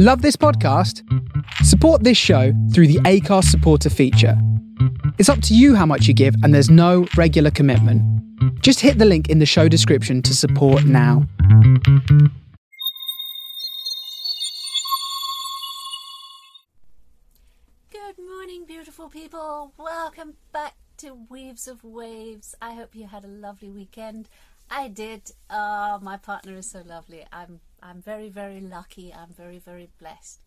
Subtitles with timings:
[0.00, 1.02] Love this podcast?
[1.64, 4.40] Support this show through the Anchor's supporter feature.
[5.18, 8.00] It's up to you how much you give, and there's no regular commitment.
[8.62, 11.26] Just hit the link in the show description to support now.
[17.90, 19.72] Good morning, beautiful people.
[19.76, 22.54] Welcome back to Weaves of Waves.
[22.62, 24.28] I hope you had a lovely weekend.
[24.70, 25.32] I did.
[25.50, 27.24] Oh, my partner is so lovely.
[27.32, 29.12] I'm I'm very very lucky.
[29.12, 30.40] I'm very very blessed.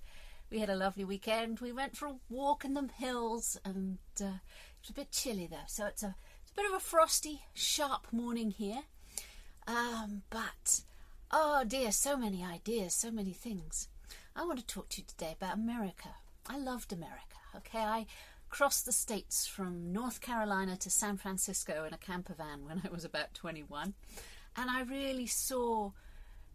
[0.49, 1.59] We had a lovely weekend.
[1.59, 5.47] We went for a walk in the hills, and uh, it was a bit chilly
[5.47, 5.67] though.
[5.67, 8.83] So it's a it's a bit of a frosty, sharp morning here.
[9.67, 10.81] Um, but
[11.31, 13.87] oh dear, so many ideas, so many things.
[14.35, 16.09] I want to talk to you today about America.
[16.47, 17.37] I loved America.
[17.55, 18.05] Okay, I
[18.49, 22.89] crossed the states from North Carolina to San Francisco in a camper van when I
[22.89, 23.93] was about 21,
[24.57, 25.91] and I really saw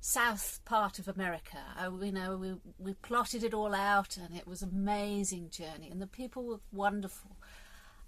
[0.01, 1.59] south part of America.
[1.77, 5.89] I, you know, we we plotted it all out, and it was an amazing journey,
[5.91, 7.37] and the people were wonderful.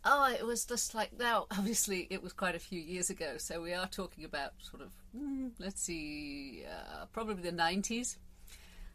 [0.04, 1.46] Oh, it was just like now.
[1.58, 4.92] Obviously, it was quite a few years ago, so we are talking about sort of
[5.16, 8.18] mm, let's see, uh, probably the nineties.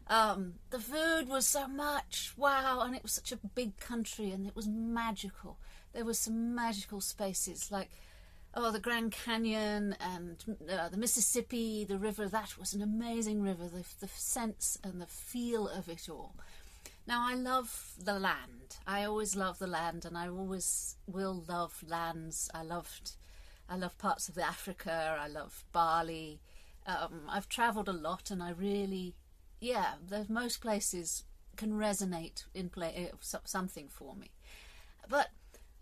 [0.06, 4.46] Um, the food was so much wow, and it was such a big country, and
[4.46, 5.58] it was magical.
[5.92, 7.90] There were some magical spaces like
[8.54, 12.28] oh the Grand Canyon and uh, the Mississippi, the river.
[12.28, 13.64] That was an amazing river.
[13.68, 16.34] The, the sense and the feel of it all.
[17.06, 18.76] Now I love the land.
[18.86, 22.50] I always love the land, and I always will love lands.
[22.54, 23.16] I loved,
[23.68, 25.18] I love parts of Africa.
[25.20, 26.40] I love Bali.
[26.86, 29.14] Um, I've travelled a lot, and I really
[29.64, 31.24] yeah, there's most places
[31.56, 34.30] can resonate in play uh, something for me.
[35.08, 35.28] But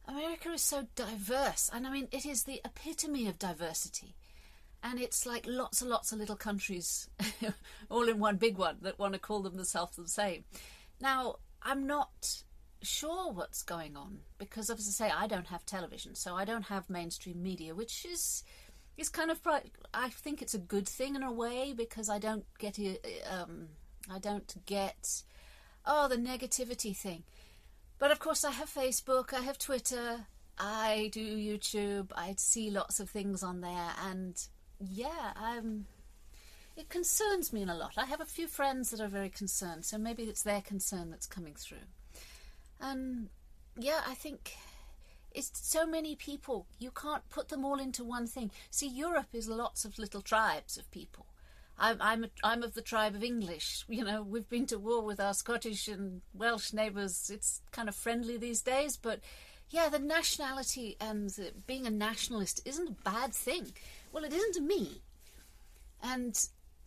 [0.06, 4.17] America is so diverse, and I mean, it is the epitome of diversity.
[4.84, 7.09] And it's like lots and lots of little countries,
[7.89, 10.44] all in one big one, that want to call themselves the same.
[11.00, 12.42] Now, I'm not
[12.83, 16.64] sure what's going on because, as I say, I don't have television, so I don't
[16.64, 18.43] have mainstream media, which is
[18.97, 19.41] is kind of
[19.94, 22.78] I think it's a good thing in a way because I don't get
[23.31, 23.69] um,
[24.10, 25.22] I don't get
[25.87, 27.22] oh the negativity thing.
[28.02, 30.26] But of course, I have Facebook, I have Twitter,
[30.58, 34.34] I do YouTube, I see lots of things on there, and
[34.80, 35.86] yeah, um,
[36.76, 37.92] it concerns me a lot.
[37.96, 41.28] I have a few friends that are very concerned, so maybe it's their concern that's
[41.28, 41.86] coming through.
[42.80, 43.28] And
[43.78, 44.56] yeah, I think
[45.30, 46.66] it's so many people.
[46.80, 48.50] You can't put them all into one thing.
[48.72, 51.26] See, Europe is lots of little tribes of people.
[51.82, 53.84] I'm I'm a, I'm of the tribe of English.
[53.88, 57.31] You know, we've been to war with our Scottish and Welsh neighbours.
[57.32, 59.20] It's kind of friendly these days, but
[59.69, 63.72] yeah, the nationality and the, being a nationalist isn't a bad thing.
[64.12, 65.03] Well, it isn't to me,
[66.03, 66.32] and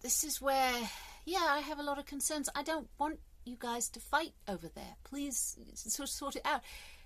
[0.02, 0.90] this is where
[1.26, 2.50] yeah, I have a lot of concerns.
[2.56, 4.96] I don't want you guys to fight over there.
[5.04, 6.62] Please sort sort it out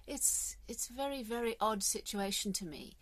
[0.10, 2.94] it's it's a very very odd situation to me.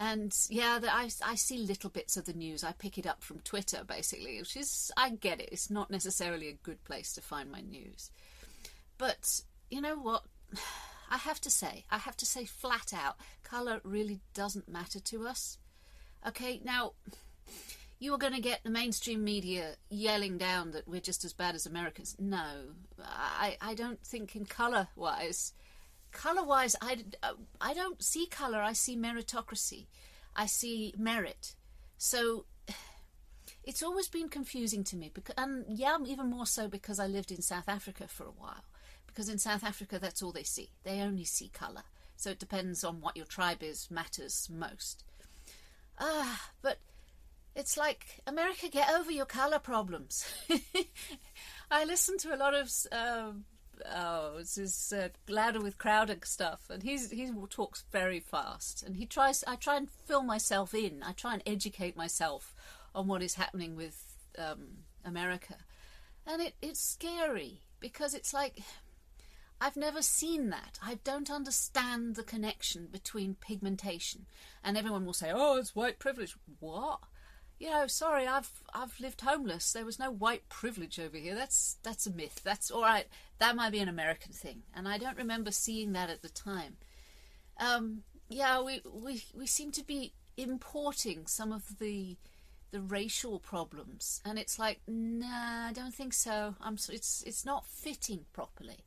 [0.00, 2.64] And yeah, the, I, I see little bits of the news.
[2.64, 5.50] I pick it up from Twitter, basically, which is, I get it.
[5.52, 8.10] It's not necessarily a good place to find my news.
[8.96, 10.24] But you know what?
[11.12, 15.26] I have to say, I have to say flat out, colour really doesn't matter to
[15.26, 15.58] us.
[16.26, 16.92] Okay, now,
[17.98, 21.54] you are going to get the mainstream media yelling down that we're just as bad
[21.54, 22.16] as Americans.
[22.18, 22.46] No,
[23.04, 25.52] I, I don't think in colour wise
[26.12, 27.04] color wise, I,
[27.60, 29.86] I don't see color, I see meritocracy,
[30.34, 31.54] I see merit.
[31.98, 32.46] So
[33.64, 37.30] it's always been confusing to me, because, and yeah, even more so because I lived
[37.30, 38.64] in South Africa for a while.
[39.06, 40.70] Because in South Africa, that's all they see.
[40.84, 41.82] They only see color.
[42.16, 45.04] So it depends on what your tribe is, matters most.
[45.98, 46.78] Ah, but
[47.56, 50.24] it's like America, get over your color problems.
[51.70, 53.44] I listen to a lot of um,
[53.86, 58.96] oh, it's his uh, louder with Crowder stuff, and he's he talks very fast, and
[58.96, 59.44] he tries.
[59.46, 61.02] I try and fill myself in.
[61.02, 62.54] I try and educate myself
[62.94, 65.56] on what is happening with um, America,
[66.26, 68.60] and it, it's scary because it's like
[69.60, 70.78] I've never seen that.
[70.82, 74.26] I don't understand the connection between pigmentation,
[74.64, 77.00] and everyone will say, "Oh, it's white privilege." What?
[77.60, 79.72] You know, sorry, I've I've lived homeless.
[79.72, 81.34] There was no white privilege over here.
[81.34, 82.40] That's that's a myth.
[82.42, 83.06] That's all right.
[83.38, 86.78] That might be an American thing, and I don't remember seeing that at the time.
[87.58, 92.16] Um, yeah, we we we seem to be importing some of the
[92.70, 96.54] the racial problems, and it's like, nah, I don't think so.
[96.62, 98.78] I'm it's it's not fitting properly.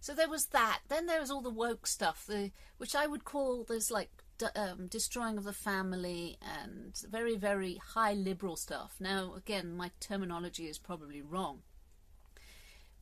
[0.00, 0.80] So there was that.
[0.88, 4.10] Then there was all the woke stuff, the which I would call there's like
[4.54, 8.96] um, destroying of the family and very, very high liberal stuff.
[9.00, 11.62] Now, again, my terminology is probably wrong.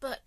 [0.00, 0.20] But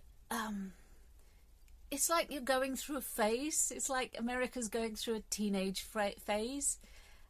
[1.92, 3.72] it's like you're going through a phase.
[3.76, 6.80] It's like America's going through a teenage phase.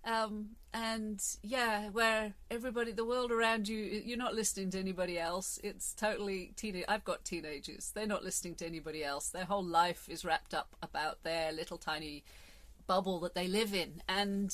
[0.03, 5.59] Um, and yeah, where everybody, the world around you, you're not listening to anybody else.
[5.63, 6.85] It's totally teenage.
[6.87, 7.91] I've got teenagers.
[7.93, 9.29] They're not listening to anybody else.
[9.29, 12.23] Their whole life is wrapped up about their little tiny
[12.87, 14.01] bubble that they live in.
[14.07, 14.53] And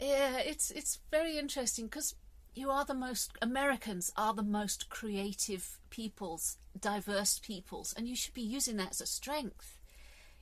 [0.00, 2.14] yeah, it's it's very interesting because
[2.54, 8.34] you are the most Americans are the most creative peoples, diverse peoples, and you should
[8.34, 9.78] be using that as a strength.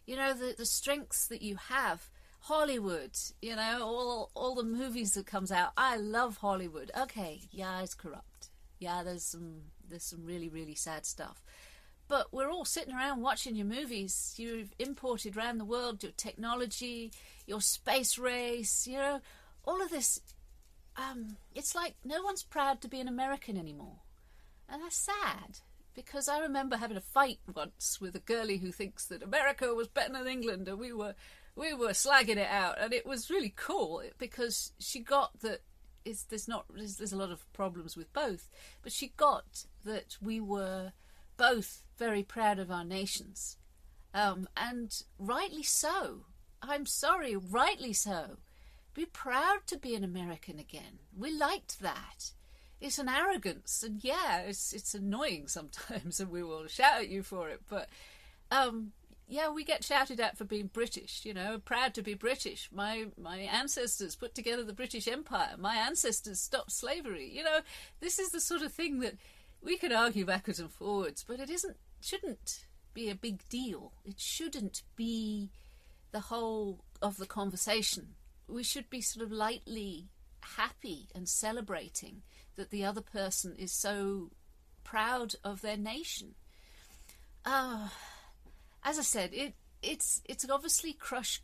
[0.06, 2.08] You know the the strengths that you have
[2.40, 5.72] Hollywood, you know, all all the movies that comes out.
[5.76, 6.90] I love Hollywood.
[6.96, 8.50] Okay, yeah, it's corrupt.
[8.78, 11.42] Yeah, there's some there's some really really sad stuff.
[12.08, 14.34] But we're all sitting around watching your movies.
[14.36, 17.12] You've imported around the world your technology,
[17.46, 19.20] your space race, you know,
[19.64, 20.20] all of this.
[20.96, 23.98] Um, it's like no one's proud to be an American anymore,
[24.68, 25.60] and that's sad
[25.94, 29.88] because I remember having a fight once with a girlie who thinks that America was
[29.88, 31.14] better than England, and we were
[31.56, 35.60] we were slagging it out, and it was really cool because she got that.
[36.28, 38.48] There's not there's, there's a lot of problems with both,
[38.82, 40.92] but she got that we were
[41.36, 43.56] both very proud of our nations,
[44.14, 46.24] um, and rightly so.
[46.62, 48.38] I'm sorry, rightly so.
[48.94, 51.00] Be proud to be an American again.
[51.16, 52.32] We liked that.
[52.80, 57.22] It's an arrogance, and yeah, it's it's annoying sometimes, and we will shout at you
[57.22, 57.62] for it.
[57.68, 57.88] But
[58.50, 58.92] um,
[59.28, 62.68] yeah, we get shouted at for being British, you know, proud to be British.
[62.72, 65.56] My my ancestors put together the British Empire.
[65.58, 67.30] My ancestors stopped slavery.
[67.30, 67.60] You know,
[68.00, 69.14] this is the sort of thing that
[69.62, 73.92] we can argue backwards and forwards, but it isn't shouldn't be a big deal.
[74.04, 75.50] It shouldn't be
[76.12, 78.14] the whole of the conversation.
[78.48, 80.08] We should be sort of lightly
[80.56, 82.22] happy and celebrating
[82.56, 84.30] that the other person is so
[84.84, 86.34] proud of their nation.
[87.44, 87.88] Uh,
[88.82, 91.40] as I said, it it's it's obviously cross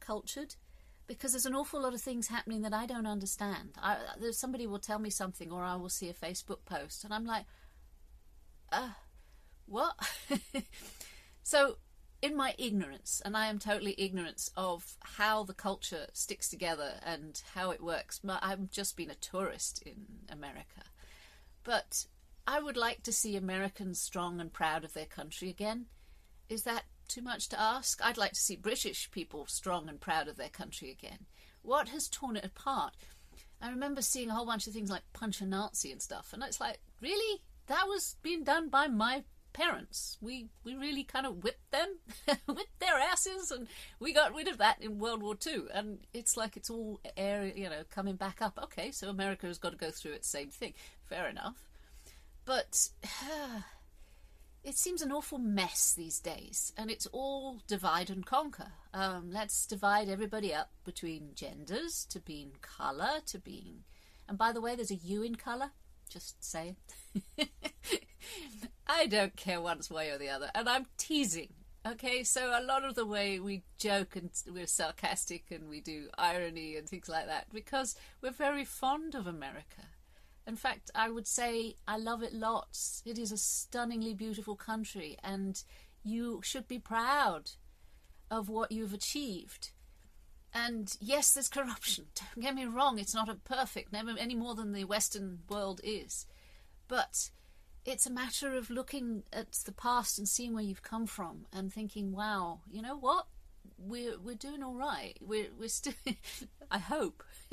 [0.00, 0.56] cultured
[1.06, 3.70] because there's an awful lot of things happening that I don't understand.
[3.80, 3.98] I,
[4.32, 7.44] somebody will tell me something, or I will see a Facebook post, and I'm like,
[8.72, 8.90] uh,
[9.66, 9.94] what?
[11.42, 11.76] so,
[12.22, 17.40] in my ignorance, and I am totally ignorant of how the culture sticks together and
[17.54, 18.20] how it works.
[18.28, 20.82] I've just been a tourist in America,
[21.62, 22.06] but
[22.46, 25.86] I would like to see Americans strong and proud of their country again.
[26.48, 28.00] Is that too much to ask?
[28.04, 31.26] I'd like to see British people strong and proud of their country again.
[31.62, 32.94] What has torn it apart?
[33.60, 36.42] I remember seeing a whole bunch of things like Punch a Nazi and stuff, and
[36.42, 37.42] it's like, really?
[37.66, 40.18] That was being done by my parents.
[40.20, 41.96] We we really kind of whipped them,
[42.46, 43.66] whipped their asses, and
[43.98, 45.68] we got rid of that in World War Two.
[45.72, 48.58] And it's like it's all air, you know, coming back up.
[48.62, 50.74] Okay, so America has got to go through its same thing.
[51.04, 51.56] Fair enough,
[52.44, 52.88] but.
[54.66, 58.72] It seems an awful mess these days, and it's all divide and conquer.
[58.92, 63.84] Um, let's divide everybody up between genders, to being colour, to being.
[64.28, 65.70] And by the way, there's a U in colour.
[66.08, 66.74] Just saying.
[68.88, 71.52] I don't care one way or the other, and I'm teasing.
[71.86, 76.08] Okay, so a lot of the way we joke and we're sarcastic and we do
[76.18, 79.84] irony and things like that because we're very fond of America.
[80.46, 83.02] In fact, I would say I love it lots.
[83.04, 85.60] It is a stunningly beautiful country, and
[86.04, 87.50] you should be proud
[88.30, 89.70] of what you've achieved.
[90.54, 92.06] And yes, there's corruption.
[92.14, 95.80] Don't get me wrong, it's not a perfect, never any more than the Western world
[95.82, 96.26] is.
[96.88, 97.30] But
[97.84, 101.72] it's a matter of looking at the past and seeing where you've come from and
[101.72, 103.26] thinking, wow, you know what?
[103.78, 105.16] We're we're doing all right.
[105.20, 105.92] We're we're still
[106.70, 107.22] I hope.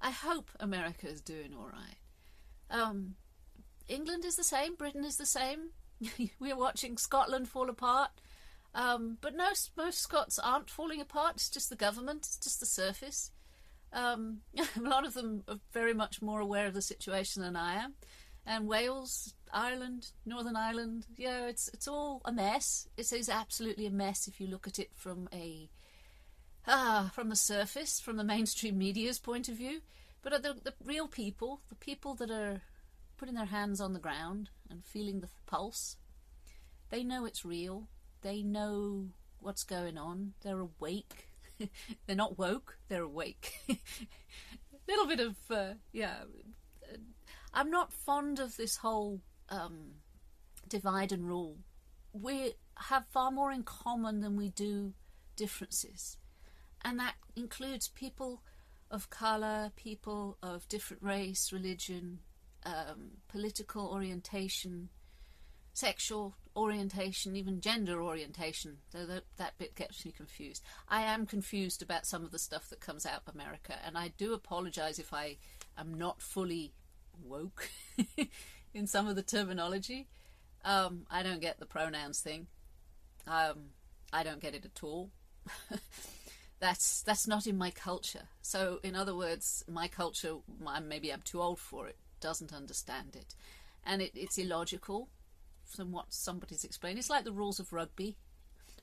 [0.00, 1.96] I hope America is doing all right.
[2.70, 3.14] Um,
[3.88, 4.74] England is the same.
[4.76, 5.70] Britain is the same.
[6.40, 8.10] We're watching Scotland fall apart.
[8.74, 11.36] Um, but no, most Scots aren't falling apart.
[11.36, 12.18] It's just the government.
[12.18, 13.32] It's just the surface.
[13.92, 14.38] Um,
[14.76, 17.94] a lot of them are very much more aware of the situation than I am.
[18.46, 22.88] And Wales, Ireland, Northern Ireland, yeah, it's it's all a mess.
[22.96, 25.68] It is absolutely a mess if you look at it from a
[26.68, 29.80] ah from the surface, from the mainstream media's point of view.
[30.22, 32.62] But the, the real people, the people that are
[33.16, 35.96] putting their hands on the ground and feeling the pulse,
[36.90, 37.88] they know it's real.
[38.22, 39.08] They know
[39.40, 40.34] what's going on.
[40.42, 41.28] They're awake.
[42.06, 42.78] they're not woke.
[42.88, 43.54] They're awake.
[43.68, 43.76] A
[44.88, 46.24] little bit of uh, yeah.
[47.54, 49.94] I'm not fond of this whole um,
[50.68, 51.56] divide and rule.
[52.12, 54.94] We have far more in common than we do
[55.36, 56.18] differences,
[56.84, 58.42] and that includes people
[58.90, 62.20] of colour, people of different race, religion,
[62.64, 64.88] um, political orientation,
[65.72, 70.62] sexual orientation, even gender orientation, though that, that bit gets me confused.
[70.88, 74.08] I am confused about some of the stuff that comes out of America, and I
[74.16, 75.36] do apologize if I
[75.76, 76.72] am not fully
[77.22, 77.68] woke
[78.74, 80.08] in some of the terminology.
[80.64, 82.48] Um, I don't get the pronouns thing.
[83.26, 83.70] Um,
[84.12, 85.10] I don't get it at all.
[86.60, 88.28] that's that's not in my culture.
[88.42, 90.36] So, in other words, my culture,
[90.82, 93.34] maybe I'm too old for it, doesn't understand it,
[93.84, 95.08] and it, it's illogical
[95.64, 96.98] from what somebody's explained.
[96.98, 98.16] It's like the rules of rugby,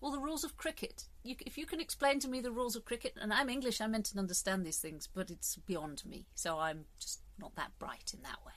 [0.02, 1.06] or the rules of cricket.
[1.24, 3.92] You, if you can explain to me the rules of cricket, and I'm English, I'm
[3.92, 6.28] meant to understand these things, but it's beyond me.
[6.36, 8.54] So I'm just not that bright in that way.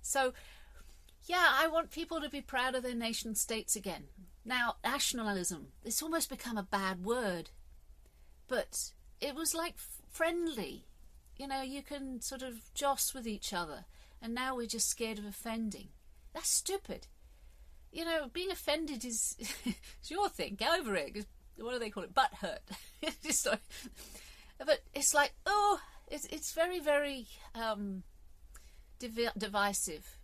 [0.00, 0.32] So,
[1.24, 4.04] yeah, I want people to be proud of their nation states again.
[4.44, 7.50] Now, nationalism, it's almost become a bad word,
[8.48, 9.74] but it was like
[10.10, 10.86] friendly.
[11.36, 13.84] You know, you can sort of joss with each other,
[14.20, 15.88] and now we're just scared of offending.
[16.34, 17.06] That's stupid.
[17.92, 19.36] You know, being offended is,
[20.08, 20.56] your thing.
[20.56, 21.26] Get over it.
[21.56, 22.14] What do they call it?
[22.14, 22.62] Butt hurt.
[23.22, 23.60] just like,
[24.58, 28.02] but it's like, oh, it's it's very very um,
[28.98, 30.18] div- divisive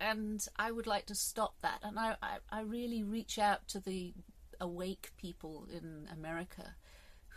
[0.00, 1.80] and I would like to stop that.
[1.82, 4.14] And I, I, I, really reach out to the
[4.60, 6.74] awake people in America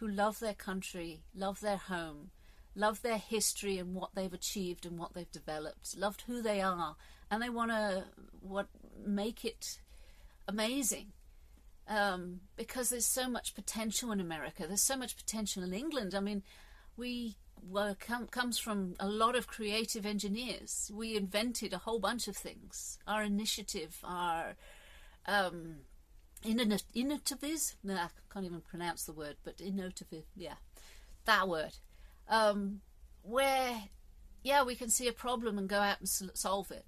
[0.02, 2.32] who love their country, love their home,
[2.76, 6.96] love their history and what they've achieved and what they've developed, loved who they are,
[7.30, 8.06] and they want to
[8.42, 8.68] what
[9.06, 9.80] make it
[10.48, 11.14] amazing.
[11.88, 14.66] Um, because there's so much potential in America.
[14.66, 16.16] There's so much potential in England.
[16.16, 16.42] I mean,
[16.98, 17.36] we
[17.70, 20.92] well, com- comes from a lot of creative engineers.
[20.92, 22.98] We invented a whole bunch of things.
[23.06, 24.56] Our initiative, our
[25.28, 25.82] um,
[26.44, 30.56] innovative, no, I can't even pronounce the word, but innovative, yeah,
[31.26, 31.74] that word.
[32.28, 32.82] Um,
[33.24, 33.84] where,
[34.44, 36.86] yeah, we can see a problem and go out and solve it.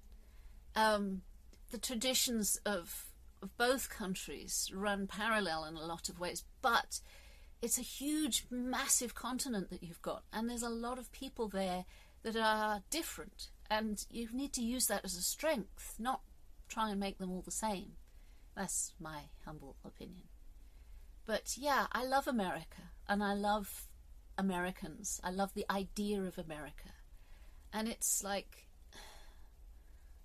[0.74, 1.22] Um,
[1.70, 3.06] the traditions of
[3.42, 7.00] of both countries run parallel in a lot of ways, but
[7.60, 11.84] it's a huge, massive continent that you've got, and there's a lot of people there
[12.22, 16.22] that are different, and you need to use that as a strength, not
[16.68, 17.92] try and make them all the same.
[18.56, 20.28] That's my humble opinion.
[21.26, 23.86] But yeah, I love America, and I love
[24.36, 25.20] Americans.
[25.24, 26.90] I love the idea of America.
[27.72, 28.68] And it's like,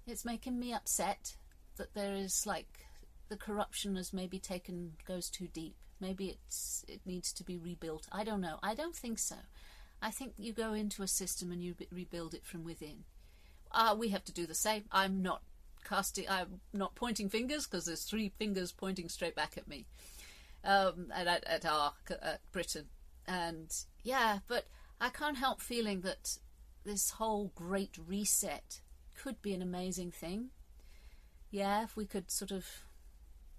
[0.05, 1.35] it's making me upset
[1.77, 2.85] that there is like,
[3.29, 8.07] the corruption has maybe taken, goes too deep Maybe it's it needs to be rebuilt.
[8.11, 8.57] I don't know.
[8.63, 9.35] I don't think so.
[10.01, 13.03] I think you go into a system and you rebuild it from within.
[13.71, 14.85] Uh, we have to do the same.
[14.91, 15.41] I'm not
[15.89, 16.25] casting.
[16.29, 19.85] I'm not pointing fingers because there's three fingers pointing straight back at me,
[20.63, 22.85] um, at, at, at our at Britain,
[23.27, 24.39] and yeah.
[24.47, 24.65] But
[25.01, 26.37] I can't help feeling that
[26.85, 28.81] this whole great reset
[29.15, 30.49] could be an amazing thing.
[31.51, 32.65] Yeah, if we could sort of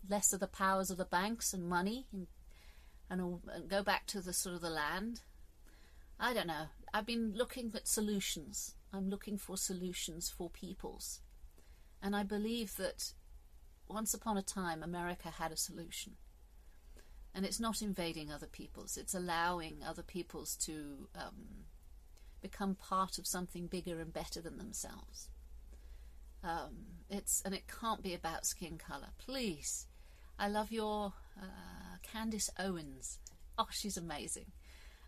[0.08, 2.26] less of the powers of the banks and money and,
[3.10, 5.20] and, and go back to the sort of the land.
[6.18, 6.66] I don't know.
[6.94, 8.74] I've been looking at solutions.
[8.92, 11.20] I'm looking for solutions for peoples.
[12.02, 13.12] And I believe that
[13.88, 16.14] once upon a time America had a solution.
[17.34, 21.66] And it's not invading other peoples, it's allowing other peoples to um,
[22.40, 25.28] become part of something bigger and better than themselves.
[26.42, 29.08] Um, it's and it can't be about skin color.
[29.18, 29.86] Please,
[30.38, 33.18] I love your uh, Candace Owens.
[33.58, 34.46] Oh, she's amazing.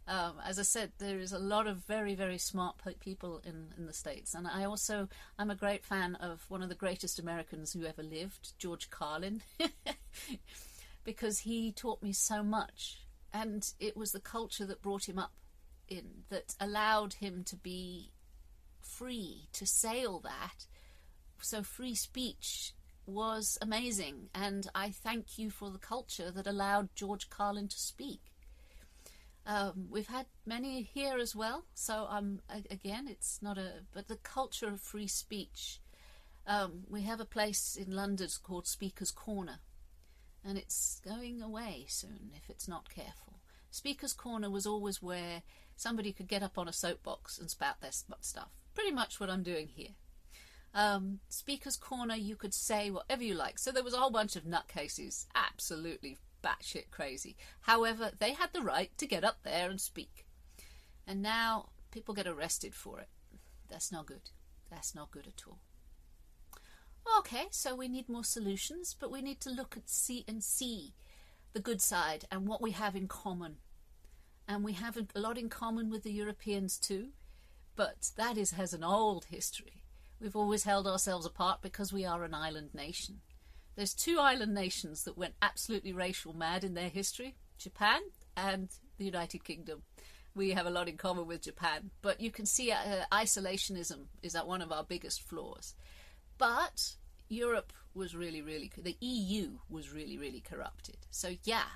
[0.08, 3.86] Um, as I said, there is a lot of very, very smart people in, in
[3.86, 4.34] the States.
[4.34, 8.02] And I also, I'm a great fan of one of the greatest Americans who ever
[8.02, 9.42] lived, George Carlin,
[11.04, 12.98] because he taught me so much.
[13.32, 15.32] And it was the culture that brought him up
[15.88, 18.10] in, that allowed him to be
[18.80, 20.66] free to say all that.
[21.40, 22.72] So free speech
[23.06, 28.20] was amazing, and I thank you for the culture that allowed George Carlin to speak.
[29.44, 34.16] Um, we've had many here as well, so um, again, it's not a but the
[34.16, 35.80] culture of free speech.
[36.46, 39.58] Um, we have a place in London called Speaker's Corner,
[40.44, 43.40] and it's going away soon if it's not careful.
[43.70, 45.42] Speaker's Corner was always where
[45.76, 48.50] somebody could get up on a soapbox and spout their stuff.
[48.74, 49.94] Pretty much what I'm doing here
[50.74, 53.58] um, Speaker's Corner, you could say whatever you like.
[53.58, 57.36] So there was a whole bunch of nutcases, absolutely batshit crazy.
[57.62, 60.26] However, they had the right to get up there and speak.
[61.06, 63.08] And now people get arrested for it.
[63.68, 64.30] That's not good.
[64.70, 65.58] That's not good at all.
[67.18, 70.94] Okay, so we need more solutions, but we need to look at see and see
[71.52, 73.56] the good side and what we have in common.
[74.48, 77.08] And we have a lot in common with the Europeans too,
[77.76, 79.82] but that is has an old history.
[80.20, 83.20] We've always held ourselves apart because we are an island nation.
[83.74, 88.00] There's two island nations that went absolutely racial mad in their history Japan
[88.36, 89.82] and the United Kingdom.
[90.34, 94.34] We have a lot in common with Japan, but you can see uh, isolationism is
[94.34, 95.74] at one of our biggest flaws.
[96.38, 96.96] But
[97.28, 100.96] Europe was really, really, the EU was really, really corrupted.
[101.10, 101.68] So, yeah,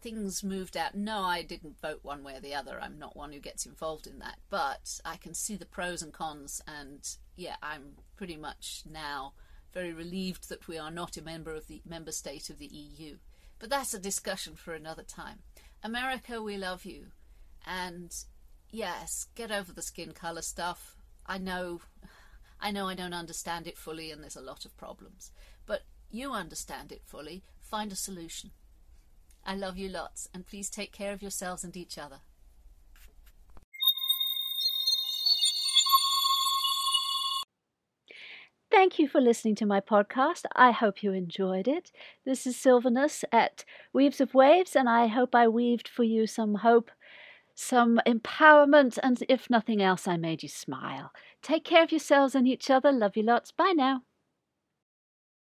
[0.00, 0.94] things moved out.
[0.94, 2.78] No, I didn't vote one way or the other.
[2.80, 4.38] I'm not one who gets involved in that.
[4.50, 9.34] But I can see the pros and cons, and yeah, I'm pretty much now
[9.72, 13.16] very relieved that we are not a member of the member state of the EU.
[13.58, 15.38] But that's a discussion for another time.
[15.82, 17.06] America, we love you.
[17.66, 18.14] And
[18.70, 20.96] yes, get over the skin color stuff.
[21.26, 21.82] I know
[22.60, 25.30] I know I don't understand it fully and there's a lot of problems.
[25.66, 27.42] But you understand it fully.
[27.60, 28.50] Find a solution.
[29.44, 32.20] I love you lots, and please take care of yourselves and each other.
[38.72, 40.44] Thank you for listening to my podcast.
[40.56, 41.92] I hope you enjoyed it.
[42.24, 46.54] This is Sylvanus at Weaves of Waves, and I hope I weaved for you some
[46.54, 46.90] hope,
[47.54, 51.12] some empowerment, and if nothing else, I made you smile.
[51.42, 52.90] Take care of yourselves and each other.
[52.92, 53.52] Love you lots.
[53.52, 54.04] Bye now.